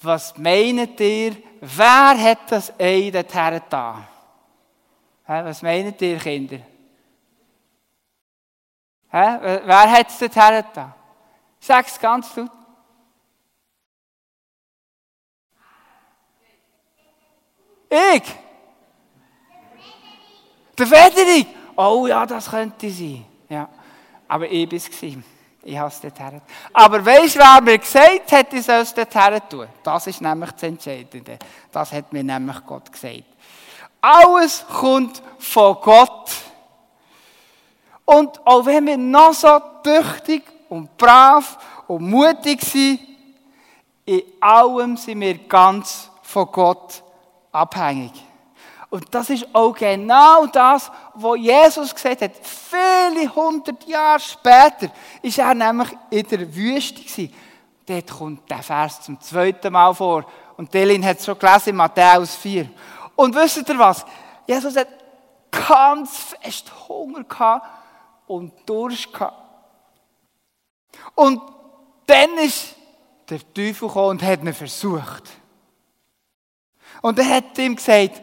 Was 0.00 0.38
meint 0.38 1.00
ihr, 1.00 1.36
wer 1.76 2.22
hat 2.22 2.50
das 2.50 2.72
Ei 2.78 3.10
dorthin 3.10 3.60
da? 3.68 4.06
Was 5.26 5.62
meint 5.62 6.00
ihr, 6.02 6.18
Kinder? 6.18 6.60
Wer 9.10 9.90
hat 9.90 10.08
es 10.08 10.18
dorthin 10.18 10.64
da? 10.74 10.94
Sag 11.58 11.86
es 11.86 11.98
ganz 11.98 12.36
laut. 12.36 12.50
Ich? 17.88 18.22
Der 20.76 20.86
Frederik? 20.86 21.46
Oh 21.76 22.06
ja, 22.06 22.26
das 22.26 22.50
könnte 22.50 22.90
sein. 22.90 23.24
Ja. 23.48 23.68
Aber 24.28 24.50
ich 24.50 24.70
war 24.70 24.76
es. 24.76 24.90
Ich 25.66 25.76
habe 25.76 25.88
es 25.88 26.00
dorthin. 26.00 26.40
Aber 26.72 27.04
weißt 27.04 27.34
du, 27.34 27.40
wer 27.40 27.60
mir 27.60 27.78
gesagt 27.78 28.30
hat, 28.30 28.52
ich 28.52 28.64
soll 28.64 28.76
es 28.76 28.94
dorthin 28.94 29.40
tun? 29.50 29.66
Das 29.82 30.06
ist 30.06 30.20
nämlich 30.20 30.52
das 30.52 30.62
Entscheidende. 30.62 31.38
Das 31.72 31.92
hat 31.92 32.12
mir 32.12 32.22
nämlich 32.22 32.64
Gott 32.64 32.92
gesagt. 32.92 33.24
Alles 34.00 34.64
kommt 34.68 35.20
von 35.38 35.76
Gott. 35.82 36.30
Und 38.04 38.46
auch 38.46 38.64
wenn 38.64 38.86
wir 38.86 38.96
noch 38.96 39.34
so 39.34 39.60
tüchtig 39.82 40.44
und 40.68 40.96
brav 40.96 41.58
und 41.88 42.08
mutig 42.08 42.62
sind, 42.62 43.00
in 44.04 44.22
allem 44.40 44.96
sind 44.96 45.20
wir 45.20 45.36
ganz 45.48 46.08
von 46.22 46.46
Gott 46.52 47.02
abhängig. 47.50 48.12
Und 48.88 49.12
das 49.12 49.30
ist 49.30 49.46
auch 49.52 49.72
genau 49.72 50.46
das, 50.46 50.90
was 51.14 51.38
Jesus 51.38 51.94
gesagt 51.94 52.22
hat. 52.22 52.32
Viele 52.42 53.34
hundert 53.34 53.84
Jahre 53.86 54.20
später 54.20 54.90
ist 55.22 55.38
er 55.38 55.54
nämlich 55.54 55.88
in 56.10 56.26
der 56.28 56.54
Wüste 56.54 57.02
gewesen. 57.02 57.34
Dort 57.84 58.10
kommt 58.10 58.50
der 58.50 58.62
Vers 58.62 59.02
zum 59.02 59.20
zweiten 59.20 59.72
Mal 59.72 59.94
vor. 59.94 60.24
Und 60.56 60.72
Delin 60.72 61.04
hat 61.04 61.18
es 61.18 61.24
schon 61.24 61.38
gelesen 61.38 61.70
in 61.70 61.76
Matthäus 61.76 62.34
4. 62.36 62.68
Und 63.16 63.34
wisst 63.34 63.68
ihr 63.68 63.78
was? 63.78 64.04
Jesus 64.46 64.76
hat 64.76 64.88
ganz 65.50 66.34
fest 66.40 66.70
Hunger 66.88 67.24
gehabt 67.24 67.66
und 68.26 68.52
Durst 68.66 69.12
gehabt. 69.12 69.42
Und 71.14 71.40
dann 72.06 72.38
ist 72.38 72.74
der 73.28 73.40
Teufel 73.52 73.88
gekommen 73.88 74.10
und 74.10 74.22
hat 74.22 74.42
ihn 74.42 74.54
versucht. 74.54 75.24
Und 77.02 77.18
er 77.18 77.28
hat 77.28 77.58
ihm 77.58 77.76
gesagt, 77.76 78.22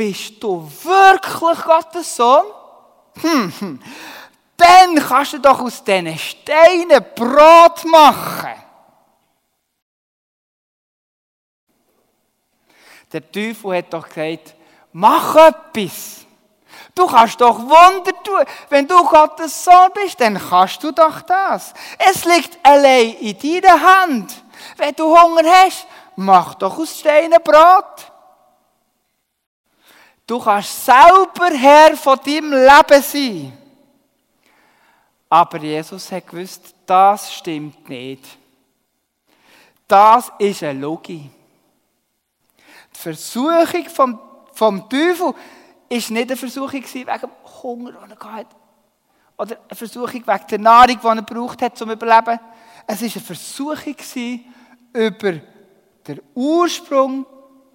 bist 0.00 0.42
du 0.42 0.66
wirklich 0.82 1.62
Gottes 1.62 2.16
Sohn? 2.16 2.46
Hm, 3.20 3.52
hm. 3.60 3.82
Dann 4.56 4.94
kannst 4.96 5.34
du 5.34 5.38
doch 5.38 5.60
aus 5.60 5.84
diesen 5.84 6.16
Steinen 6.16 7.04
Brot 7.14 7.84
machen. 7.84 8.54
Der 13.12 13.30
Teufel 13.30 13.76
hat 13.76 13.92
doch 13.92 14.08
gesagt, 14.08 14.54
mach 14.90 15.36
etwas. 15.36 16.24
Du 16.94 17.06
kannst 17.06 17.38
doch 17.38 17.58
Wunder 17.58 18.22
tun. 18.24 18.42
Wenn 18.70 18.88
du 18.88 19.04
Gottes 19.04 19.62
Sohn 19.62 19.90
bist, 19.92 20.18
dann 20.18 20.40
kannst 20.48 20.82
du 20.82 20.92
doch 20.92 21.20
das. 21.20 21.74
Es 21.98 22.24
liegt 22.24 22.58
allein 22.62 23.16
in 23.20 23.38
deiner 23.38 23.82
Hand. 23.82 24.32
Wenn 24.78 24.94
du 24.94 25.04
Hunger 25.14 25.42
hast, 25.44 25.86
mach 26.16 26.54
doch 26.54 26.78
aus 26.78 27.00
Steinen 27.00 27.42
Brot. 27.44 28.09
Du 30.30 30.38
kannst 30.38 30.84
selber 30.84 31.50
Herr 31.56 31.96
von 31.96 32.16
deinem 32.24 32.52
Leben 32.52 33.02
sein. 33.02 33.52
Aber 35.28 35.58
Jesus 35.58 36.12
hat 36.12 36.28
gewusst, 36.28 36.72
das 36.86 37.34
stimmt 37.34 37.88
nicht. 37.88 38.38
Das 39.88 40.30
ist 40.38 40.62
eine 40.62 40.78
Logik. 40.78 41.22
Die 42.94 42.96
Versuchung 42.96 43.88
vom, 43.92 44.20
vom 44.52 44.88
Teufel 44.88 45.34
ist 45.88 46.12
nicht 46.12 46.30
eine 46.30 46.36
Versuchung 46.36 46.74
wegen 46.74 47.04
dem 47.04 47.30
Hunger, 47.64 47.90
den 47.90 48.10
er 48.12 48.32
hatte. 48.32 48.56
Oder 49.36 49.56
eine 49.66 49.76
Versuchung 49.76 50.24
wegen 50.24 50.46
der 50.48 50.58
Nahrung, 50.60 51.00
die 51.02 51.06
er 51.08 51.22
braucht 51.22 51.60
hat, 51.60 51.72
um 51.72 51.88
zu 51.88 51.92
überleben. 51.92 52.38
Es 52.86 53.02
war 53.02 53.08
eine 53.08 53.20
Versuchung 53.20 53.96
über 54.92 55.32
den 56.06 56.20
Ursprung 56.36 57.26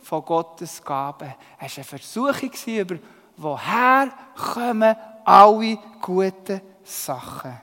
von 0.06 0.24
Gottes 0.24 0.84
Gaben. 0.84 1.34
Es 1.60 1.78
war 1.78 1.78
eine 1.78 1.84
Versuchung 1.84 2.52
über, 2.68 2.96
woher 3.38 4.10
kommen 4.54 4.96
alle 5.26 5.80
guten 6.00 6.62
Sachen. 6.84 7.60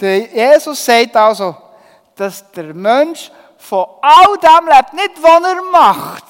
Jesus 0.00 0.82
sagt 0.82 1.14
also, 1.16 1.54
dass 2.16 2.50
der 2.50 2.72
Mensch 2.72 3.30
von 3.58 3.86
all 4.00 4.38
dem 4.38 4.66
lebt, 4.66 4.94
nicht 4.94 5.22
was 5.22 5.42
er 5.42 5.62
macht, 5.70 6.24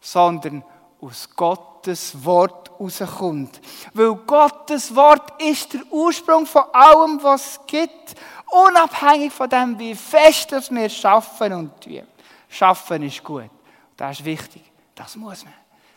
sondern 0.00 0.62
aus 1.00 1.28
Gottes 1.34 2.22
Wort 2.22 2.70
rauskommt. 2.78 3.60
Weil 3.94 4.14
Gottes 4.14 4.94
Wort 4.94 5.40
ist 5.42 5.72
der 5.72 5.80
Ursprung 5.90 6.44
von 6.44 6.64
allem, 6.72 7.22
was 7.22 7.46
es 7.52 7.60
gibt, 7.66 8.14
unabhängig 8.50 9.32
von 9.32 9.48
dem, 9.48 9.78
wie 9.78 9.94
fest 9.94 10.50
wir 10.70 10.88
schaffen 10.90 11.52
und 11.54 11.80
tun. 11.80 12.06
Schaffen 12.54 13.02
ist 13.02 13.24
gut. 13.24 13.50
Das 13.96 14.20
ist 14.20 14.24
wichtig. 14.24 14.62
Das 14.94 15.16
muss 15.16 15.44
man. 15.44 15.54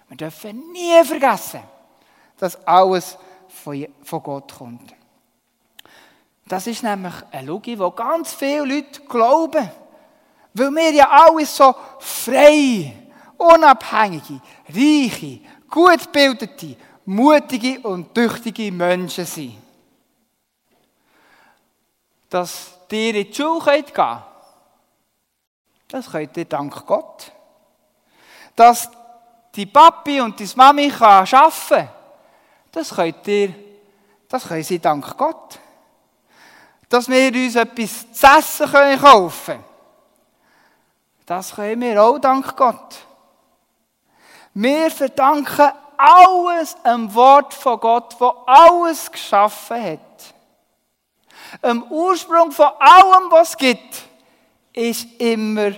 Wir 0.10 0.18
dürfen 0.18 0.72
nie 0.72 1.04
vergessen, 1.04 1.62
dass 2.38 2.56
alles 2.66 3.18
von 3.48 3.86
Gott 4.24 4.54
kommt. 4.58 4.94
Das 6.48 6.66
ist 6.66 6.82
nämlich 6.82 7.14
eine 7.32 7.48
Logik, 7.48 7.78
die 7.78 7.92
ganz 7.96 8.34
viele 8.34 8.64
Leute 8.64 9.02
glauben. 9.02 9.70
Weil 10.54 10.72
wir 10.72 10.94
ja 10.94 11.10
alles 11.10 11.56
so 11.56 11.76
frei, 12.00 12.92
unabhängige, 13.38 14.42
reiche, 14.70 15.42
gut 15.70 16.12
gebildete, 16.12 16.76
mutige 17.06 17.80
und 17.82 18.16
tüchtige 18.16 18.72
Menschen 18.72 19.26
sind. 19.26 19.58
Dass 22.30 22.80
ihr 22.92 23.14
in 23.14 23.28
die 23.28 23.34
Schule 23.34 23.60
gehen 23.64 23.94
könnt, 23.94 24.24
das 25.88 26.12
könnt 26.12 26.36
ihr 26.38 26.46
dank 26.46 26.86
Gott. 26.86 27.32
Dass 28.56 28.90
die 29.56 29.66
Papi 29.66 30.22
und 30.22 30.40
die 30.40 30.50
Mami 30.56 30.92
arbeiten 31.00 31.68
kann, 31.70 31.90
das 32.72 32.94
könnt 32.94 33.28
ihr, 33.28 33.54
das 34.28 34.48
können 34.48 34.64
sie 34.64 34.80
dank 34.80 35.18
Gott. 35.18 35.60
Dass 36.90 37.10
wir 37.10 37.34
uns 37.34 37.56
etwas 37.56 38.12
zu 38.12 38.28
essen 38.28 38.72
können 38.72 39.00
kaufen 39.00 39.64
das 41.28 41.54
können 41.54 41.82
wir 41.82 42.02
auch 42.02 42.18
dank 42.20 42.56
Gott. 42.56 43.06
Wir 44.54 44.90
verdanken 44.90 45.74
alles 45.98 46.82
dem 46.84 47.14
Wort 47.14 47.54
von 47.54 47.80
Gott, 47.82 48.16
wo 48.18 48.28
alles 48.46 49.12
geschaffen 49.12 49.84
hat. 49.84 50.00
Im 51.62 51.84
Ursprung 51.92 52.52
von 52.52 52.72
allem, 52.80 53.30
was 53.30 53.50
es 53.50 53.58
gibt, 53.58 54.07
ist 54.78 55.08
immer 55.20 55.72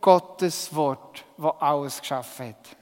Gottes 0.00 0.74
Wort, 0.74 1.24
wo 1.36 1.48
alles 1.48 2.00
geschaffen 2.00 2.48
hat. 2.48 2.76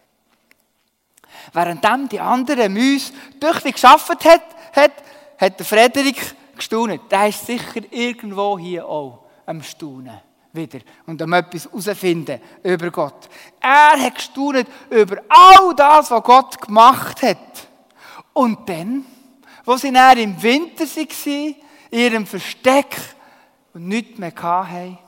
Währenddem 1.54 2.08
die 2.08 2.20
anderen 2.20 2.72
Mäuse 2.74 3.12
tüchtig 3.40 3.74
geschaffen 3.74 4.16
hat, 4.24 4.42
hat, 4.74 4.92
hat 5.38 5.58
der 5.58 5.66
Frederik 5.66 6.36
gestaunet. 6.56 7.00
Der 7.10 7.28
ist 7.28 7.46
sicher 7.46 7.80
irgendwo 7.90 8.58
hier 8.58 8.86
auch 8.86 9.24
am 9.46 9.62
Staunen 9.62 10.20
wieder 10.52 10.80
und 11.06 11.22
um 11.22 11.32
etwas 11.32 11.64
herausfinden 11.64 12.38
über 12.62 12.90
Gott. 12.90 13.28
Er 13.58 13.98
hat 13.98 14.16
gestaunet 14.16 14.68
über 14.90 15.22
all 15.28 15.74
das, 15.74 16.10
was 16.10 16.22
Gott 16.22 16.60
gemacht 16.60 17.22
hat. 17.22 17.38
Und 18.34 18.68
dann, 18.68 19.06
wo 19.64 19.76
sie 19.76 19.90
dann 19.90 20.18
im 20.18 20.42
Winter 20.42 20.84
waren, 20.84 21.54
in 21.90 21.98
ihrem 21.98 22.26
Versteck 22.26 22.96
und 23.72 23.88
nichts 23.88 24.18
mehr 24.18 24.34
hatten, 24.34 24.98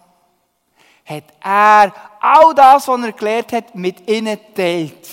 hat 1.04 1.24
er 1.42 1.92
all 2.20 2.54
das, 2.54 2.88
was 2.88 3.02
er 3.02 3.12
gelernt 3.12 3.52
hat, 3.52 3.74
mit 3.74 4.08
ihnen 4.08 4.38
geteilt. 4.38 5.08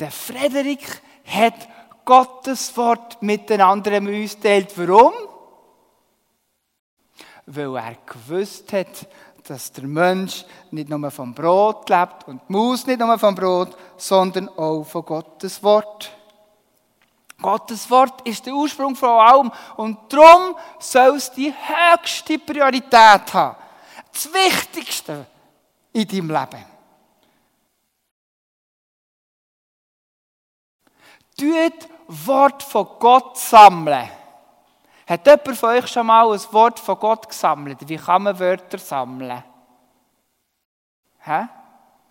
Der 0.00 0.10
Frederik 0.10 1.02
hat 1.26 1.68
Gottes 2.04 2.76
Wort 2.76 3.22
mit 3.22 3.48
den 3.50 3.60
anderen 3.60 4.06
uns 4.06 4.34
geteilt. 4.34 4.72
Warum? 4.76 5.12
Weil 7.46 7.76
er 7.76 7.96
gewusst 8.06 8.72
hat, 8.72 9.06
dass 9.46 9.70
der 9.72 9.84
Mensch 9.84 10.44
nicht 10.70 10.88
nur 10.88 11.10
vom 11.10 11.34
Brot 11.34 11.90
lebt 11.90 12.26
und 12.26 12.48
muss 12.48 12.86
nicht 12.86 12.98
nur 12.98 13.18
vom 13.18 13.34
Brot, 13.34 13.76
sondern 13.98 14.48
auch 14.48 14.84
von 14.84 15.04
Gottes 15.04 15.62
Wort. 15.62 16.10
Gottes 17.40 17.90
Wort 17.90 18.26
ist 18.26 18.46
der 18.46 18.54
Ursprung 18.54 18.96
von 18.96 19.10
allem 19.10 19.52
und 19.76 19.98
darum 20.10 20.56
soll 20.78 21.16
es 21.16 21.30
die 21.30 21.52
höchste 21.52 22.38
Priorität 22.38 23.34
haben. 23.34 23.56
Das 24.10 24.32
Wichtigste 24.32 25.26
in 25.94 26.08
deinem 26.08 26.30
Leben. 26.30 26.64
Tut 31.36 31.88
Wort 32.26 32.62
von 32.62 32.86
Gott 32.98 33.38
sammeln. 33.38 34.10
Hat 35.06 35.26
jemand 35.26 35.56
von 35.56 35.68
euch 35.70 35.86
schon 35.88 36.06
mal 36.06 36.32
ein 36.32 36.40
Wort 36.52 36.78
von 36.78 36.98
Gott 36.98 37.28
gesammelt? 37.28 37.88
Wie 37.88 37.96
kann 37.96 38.22
man 38.22 38.38
Wörter 38.38 38.78
sammeln? 38.78 39.42
Hä? 41.20 41.46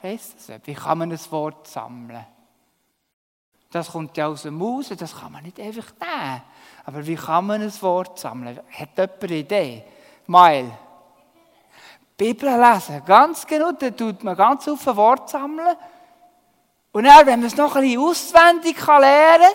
Weißt 0.02 0.50
das? 0.50 0.60
Wie 0.66 0.74
kann 0.74 0.98
man 0.98 1.12
ein 1.12 1.32
Wort 1.32 1.68
sammeln? 1.68 2.26
Das 3.70 3.92
kommt 3.92 4.16
ja 4.18 4.28
aus 4.28 4.44
dem 4.44 4.56
Maus, 4.56 4.90
das 4.90 5.18
kann 5.18 5.32
man 5.32 5.44
nicht 5.44 5.60
einfach 5.60 5.92
nehmen. 6.00 6.42
Aber 6.86 7.06
wie 7.06 7.16
kann 7.16 7.48
man 7.48 7.62
ein 7.62 7.82
Wort 7.82 8.20
sammeln? 8.20 8.60
Hat 8.72 8.98
jemand 8.98 9.24
eine 9.24 9.36
Idee? 9.36 9.84
Mail. 10.28 10.72
Bibel 12.18 12.50
lesen, 12.50 13.02
ganz 13.06 13.46
genau, 13.46 13.72
da 13.72 13.90
tut 13.90 14.24
man 14.24 14.36
ganz 14.36 14.68
auf 14.68 14.88
ein 14.88 14.96
Wort 14.96 15.30
sammeln. 15.30 15.76
Und 16.92 17.06
dann, 17.06 17.26
wenn 17.26 17.40
man 17.40 17.48
es 17.48 17.58
noch 17.58 17.76
ein 17.76 17.82
bisschen 17.82 18.02
auswendig 18.02 18.88
lernen 18.88 19.48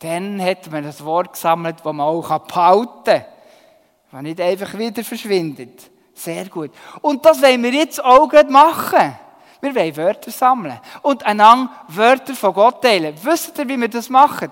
kann, 0.00 0.38
dann 0.38 0.42
hat 0.42 0.70
man 0.70 0.84
ein 0.84 1.00
Wort 1.00 1.32
gesammelt, 1.32 1.76
das 1.76 1.84
man 1.84 2.00
auch 2.00 2.38
behalten 2.40 3.04
kann. 3.04 3.24
Das 4.10 4.22
nicht 4.22 4.40
einfach 4.40 4.76
wieder 4.76 5.04
verschwindet. 5.04 5.90
Sehr 6.14 6.46
gut. 6.46 6.72
Und 7.02 7.24
das 7.24 7.40
wollen 7.40 7.62
wir 7.62 7.72
jetzt 7.72 8.04
auch 8.04 8.30
machen. 8.48 9.16
Wir 9.60 9.74
wollen 9.74 9.96
Wörter 9.96 10.30
sammeln. 10.30 10.80
Und 11.02 11.24
einander 11.24 11.70
Wörter 11.88 12.34
von 12.34 12.52
Gott 12.54 12.82
teilen. 12.82 13.14
Wisst 13.22 13.58
ihr, 13.58 13.68
wie 13.68 13.80
wir 13.80 13.88
das 13.88 14.08
machen? 14.08 14.50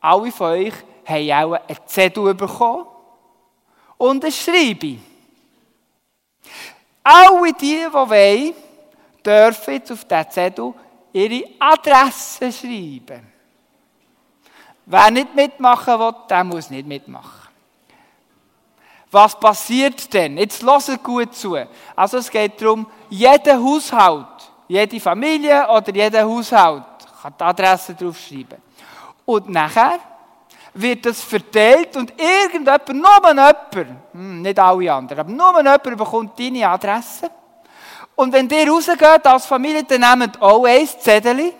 Alle 0.00 0.32
von 0.32 0.52
euch 0.52 0.74
haben 1.06 1.32
auch 1.32 1.52
einen 1.52 1.78
Zettel 1.86 2.34
bekommen 2.34 2.86
und 3.98 4.24
ein 4.24 4.32
Schreibe. 4.32 4.98
Alle 7.02 7.52
die, 7.52 7.84
die 7.86 7.92
wollen, 7.92 8.54
dürfen 9.24 9.74
jetzt 9.74 9.92
auf 9.92 10.04
diesen 10.04 10.30
Zettel 10.30 10.74
ihre 11.12 11.44
Adresse 11.58 12.52
schreiben. 12.52 13.32
Wer 14.86 15.10
nicht 15.10 15.34
mitmachen 15.34 15.98
will, 15.98 16.14
der 16.28 16.44
muss 16.44 16.70
nicht 16.70 16.86
mitmachen. 16.86 17.48
Was 19.10 19.38
passiert 19.38 20.12
denn? 20.14 20.38
Jetzt 20.38 20.62
hört 20.62 21.02
gut 21.02 21.34
zu. 21.34 21.56
Also 21.94 22.18
es 22.18 22.30
geht 22.30 22.60
darum, 22.60 22.86
jeder 23.10 23.62
Haushalt, 23.62 24.50
jede 24.66 24.98
Familie 24.98 25.68
oder 25.68 25.94
jeder 25.94 26.24
Haushalt 26.24 26.84
kann 27.20 27.34
die 27.38 27.44
Adresse 27.44 27.94
draufschreiben. 27.94 28.60
Und 29.26 29.50
nachher 29.50 30.00
wird 30.74 31.04
das 31.06 31.20
verteilt 31.20 31.96
und 31.96 32.12
irgendjemand, 32.18 32.88
nur 32.88 33.28
jemand, 33.28 33.76
hm, 34.12 34.42
nicht 34.42 34.58
alle 34.58 34.92
anderen, 34.92 35.20
aber 35.20 35.30
nur 35.30 35.56
jemand 35.58 35.82
bekommt 35.82 36.38
deine 36.38 36.68
Adresse. 36.68 37.30
Und 38.14 38.32
wenn 38.32 38.48
ihr 38.48 38.70
rausgeht 38.70 39.26
als 39.26 39.46
Familie, 39.46 39.84
dann 39.84 40.18
nehmt 40.18 40.40
auch 40.40 40.64
ein 40.64 40.86
Zettel, 40.86 41.52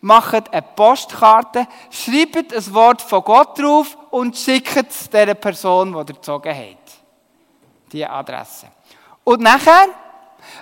macht 0.00 0.52
eine 0.52 0.62
Postkarte, 0.62 1.66
schreibt 1.90 2.54
ein 2.54 2.74
Wort 2.74 3.02
von 3.02 3.22
Gott 3.22 3.58
drauf 3.58 3.96
und 4.10 4.36
schickt 4.36 4.90
es 4.90 5.08
der 5.08 5.34
Person, 5.34 5.92
die 5.92 5.98
ihr 5.98 6.04
gezogen 6.04 6.54
hat. 6.54 6.92
Die 7.92 8.06
Adresse. 8.06 8.68
Und 9.24 9.40
nachher, 9.40 9.86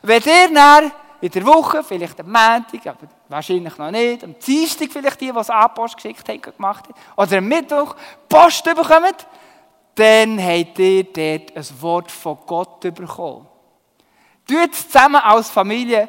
wenn 0.03 0.23
ihr 0.23 0.55
dann 0.55 0.93
in 1.21 1.31
der 1.31 1.45
Woche, 1.45 1.83
vielleicht 1.83 2.19
am 2.21 2.27
Montag, 2.27 2.87
aber 2.87 3.07
wahrscheinlich 3.29 3.77
noch 3.77 3.91
nicht, 3.91 4.25
am 4.25 4.35
Dienstag 4.39 4.91
vielleicht 4.91 5.21
die, 5.21 5.31
die 5.33 5.39
es 5.39 5.49
Post 5.75 5.97
geschickt 5.97 6.29
haben, 6.29 6.41
gemacht 6.41 6.85
haben, 6.85 6.95
oder 7.17 7.39
am 7.39 7.47
Mittwoch 7.47 7.95
Post 8.29 8.65
bekommt, 8.65 9.27
dann 9.95 10.43
habt 10.43 10.79
ihr 10.79 11.05
dort 11.05 11.57
ein 11.57 11.83
Wort 11.83 12.11
von 12.11 12.39
Gott 12.47 12.81
bekommen. 12.81 13.47
Tut 14.47 14.73
es 14.73 14.89
zusammen 14.89 15.21
als 15.23 15.51
Familie 15.51 16.09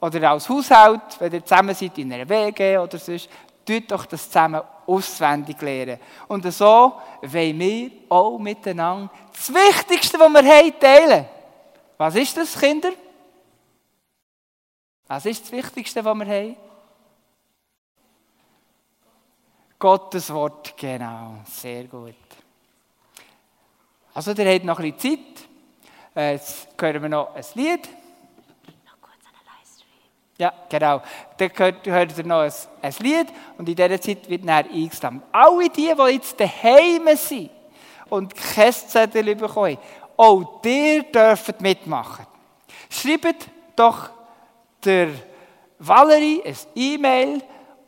oder 0.00 0.30
als 0.30 0.48
Haushalt, 0.48 1.18
wenn 1.18 1.32
ihr 1.32 1.44
zusammen 1.44 1.74
seid 1.74 1.96
in 1.98 2.12
einer 2.12 2.28
WG 2.28 2.78
oder 2.78 2.98
sonst, 2.98 3.28
tut 3.64 3.90
doch 3.90 4.06
das 4.06 4.26
zusammen 4.26 4.60
auswendig 4.86 5.60
lernen. 5.62 6.00
Und 6.26 6.52
so 6.52 6.94
wollen 7.22 7.58
wir 7.58 7.90
auch 8.08 8.38
miteinander 8.38 9.10
das 9.32 9.52
Wichtigste, 9.54 10.18
was 10.18 10.32
wir 10.32 10.44
haben, 10.44 10.80
teilen. 10.80 11.26
Was 11.96 12.16
ist 12.16 12.36
das, 12.36 12.58
Kinder? 12.58 12.90
Was 15.10 15.26
ist 15.26 15.42
das 15.42 15.50
Wichtigste, 15.50 16.04
was 16.04 16.16
wir 16.16 16.24
haben? 16.24 16.56
Gottes 19.76 20.32
Wort, 20.32 20.76
genau. 20.76 21.38
Sehr 21.46 21.82
gut. 21.88 22.14
Also, 24.14 24.30
ihr 24.30 24.54
habt 24.54 24.64
noch 24.64 24.78
ein 24.78 24.92
bisschen 24.92 25.18
Zeit. 25.18 25.48
Äh, 26.14 26.34
jetzt 26.34 26.68
hören 26.80 27.02
wir 27.02 27.08
noch 27.08 27.34
ein 27.34 27.44
Lied. 27.54 27.88
Noch 28.84 29.00
kurz 29.00 29.18
einen 29.26 29.44
Livestream. 29.58 29.88
Ja, 30.38 30.52
genau. 30.68 31.02
Dann 31.38 31.50
hört, 31.56 31.86
hört 31.88 32.16
ihr 32.16 32.24
noch 32.24 32.42
ein, 32.42 32.52
ein 32.80 32.94
Lied 33.00 33.26
und 33.58 33.68
in 33.68 33.74
dieser 33.74 34.00
Zeit 34.00 34.30
wird 34.30 34.48
dann 34.48 34.70
eingestammt. 34.70 35.24
Alle 35.32 35.70
die, 35.70 35.92
die 35.92 36.12
jetzt 36.12 36.38
daheim 36.38 37.16
sind 37.16 37.50
und 38.10 38.32
kein 38.32 38.72
Zettel 38.72 39.34
bekommen 39.34 39.76
auch 40.16 40.62
ihr 40.64 41.02
dürft 41.02 41.60
mitmachen. 41.60 42.26
Schreibt 42.88 43.48
doch 43.74 44.19
der 44.84 45.08
Valerie 45.78 46.42
ein 46.44 46.56
E-Mail, 46.74 47.42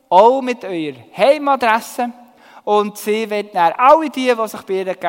auch 0.09 0.41
mit 0.41 0.65
eurer 0.65 0.97
Heimadresse. 1.17 2.11
Und 2.65 2.97
sie 2.97 3.29
wird 3.29 3.55
dann 3.55 3.73
alle 3.73 4.09
die, 4.09 4.33
die 4.35 4.49
sich 4.49 4.63
bei 4.63 4.75
ihr 4.75 4.95
gemeldet 4.95 5.05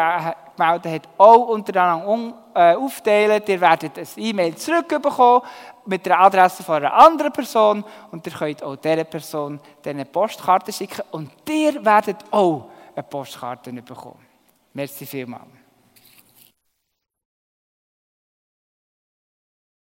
haben, 0.58 1.02
auch 1.18 1.48
untereinander 1.50 2.34
äh, 2.56 2.76
aufteilen. 2.76 3.42
Ihr 3.46 3.62
werdet 3.62 3.98
ein 3.98 4.08
E-Mail 4.18 4.56
zurückbekommen 4.56 5.42
mit 5.86 6.06
der 6.06 6.20
Adresse 6.20 6.64
von 6.64 6.76
einer 6.76 6.94
anderen 6.94 7.32
Person 7.32 7.84
und 8.12 8.26
ihr 8.26 8.34
könnt 8.34 8.64
auch 8.64 8.76
dieser 8.76 9.04
Person 9.04 9.60
eine 9.86 10.06
Postkarte 10.06 10.72
schicken 10.72 11.02
und 11.12 11.32
ihr 11.50 11.84
werdet 11.84 12.18
auch 12.32 12.70
eine 12.96 13.04
Postkarte 13.04 13.72
bekommen. 13.72 14.26
Merci 14.74 15.06
vielmals. 15.06 15.53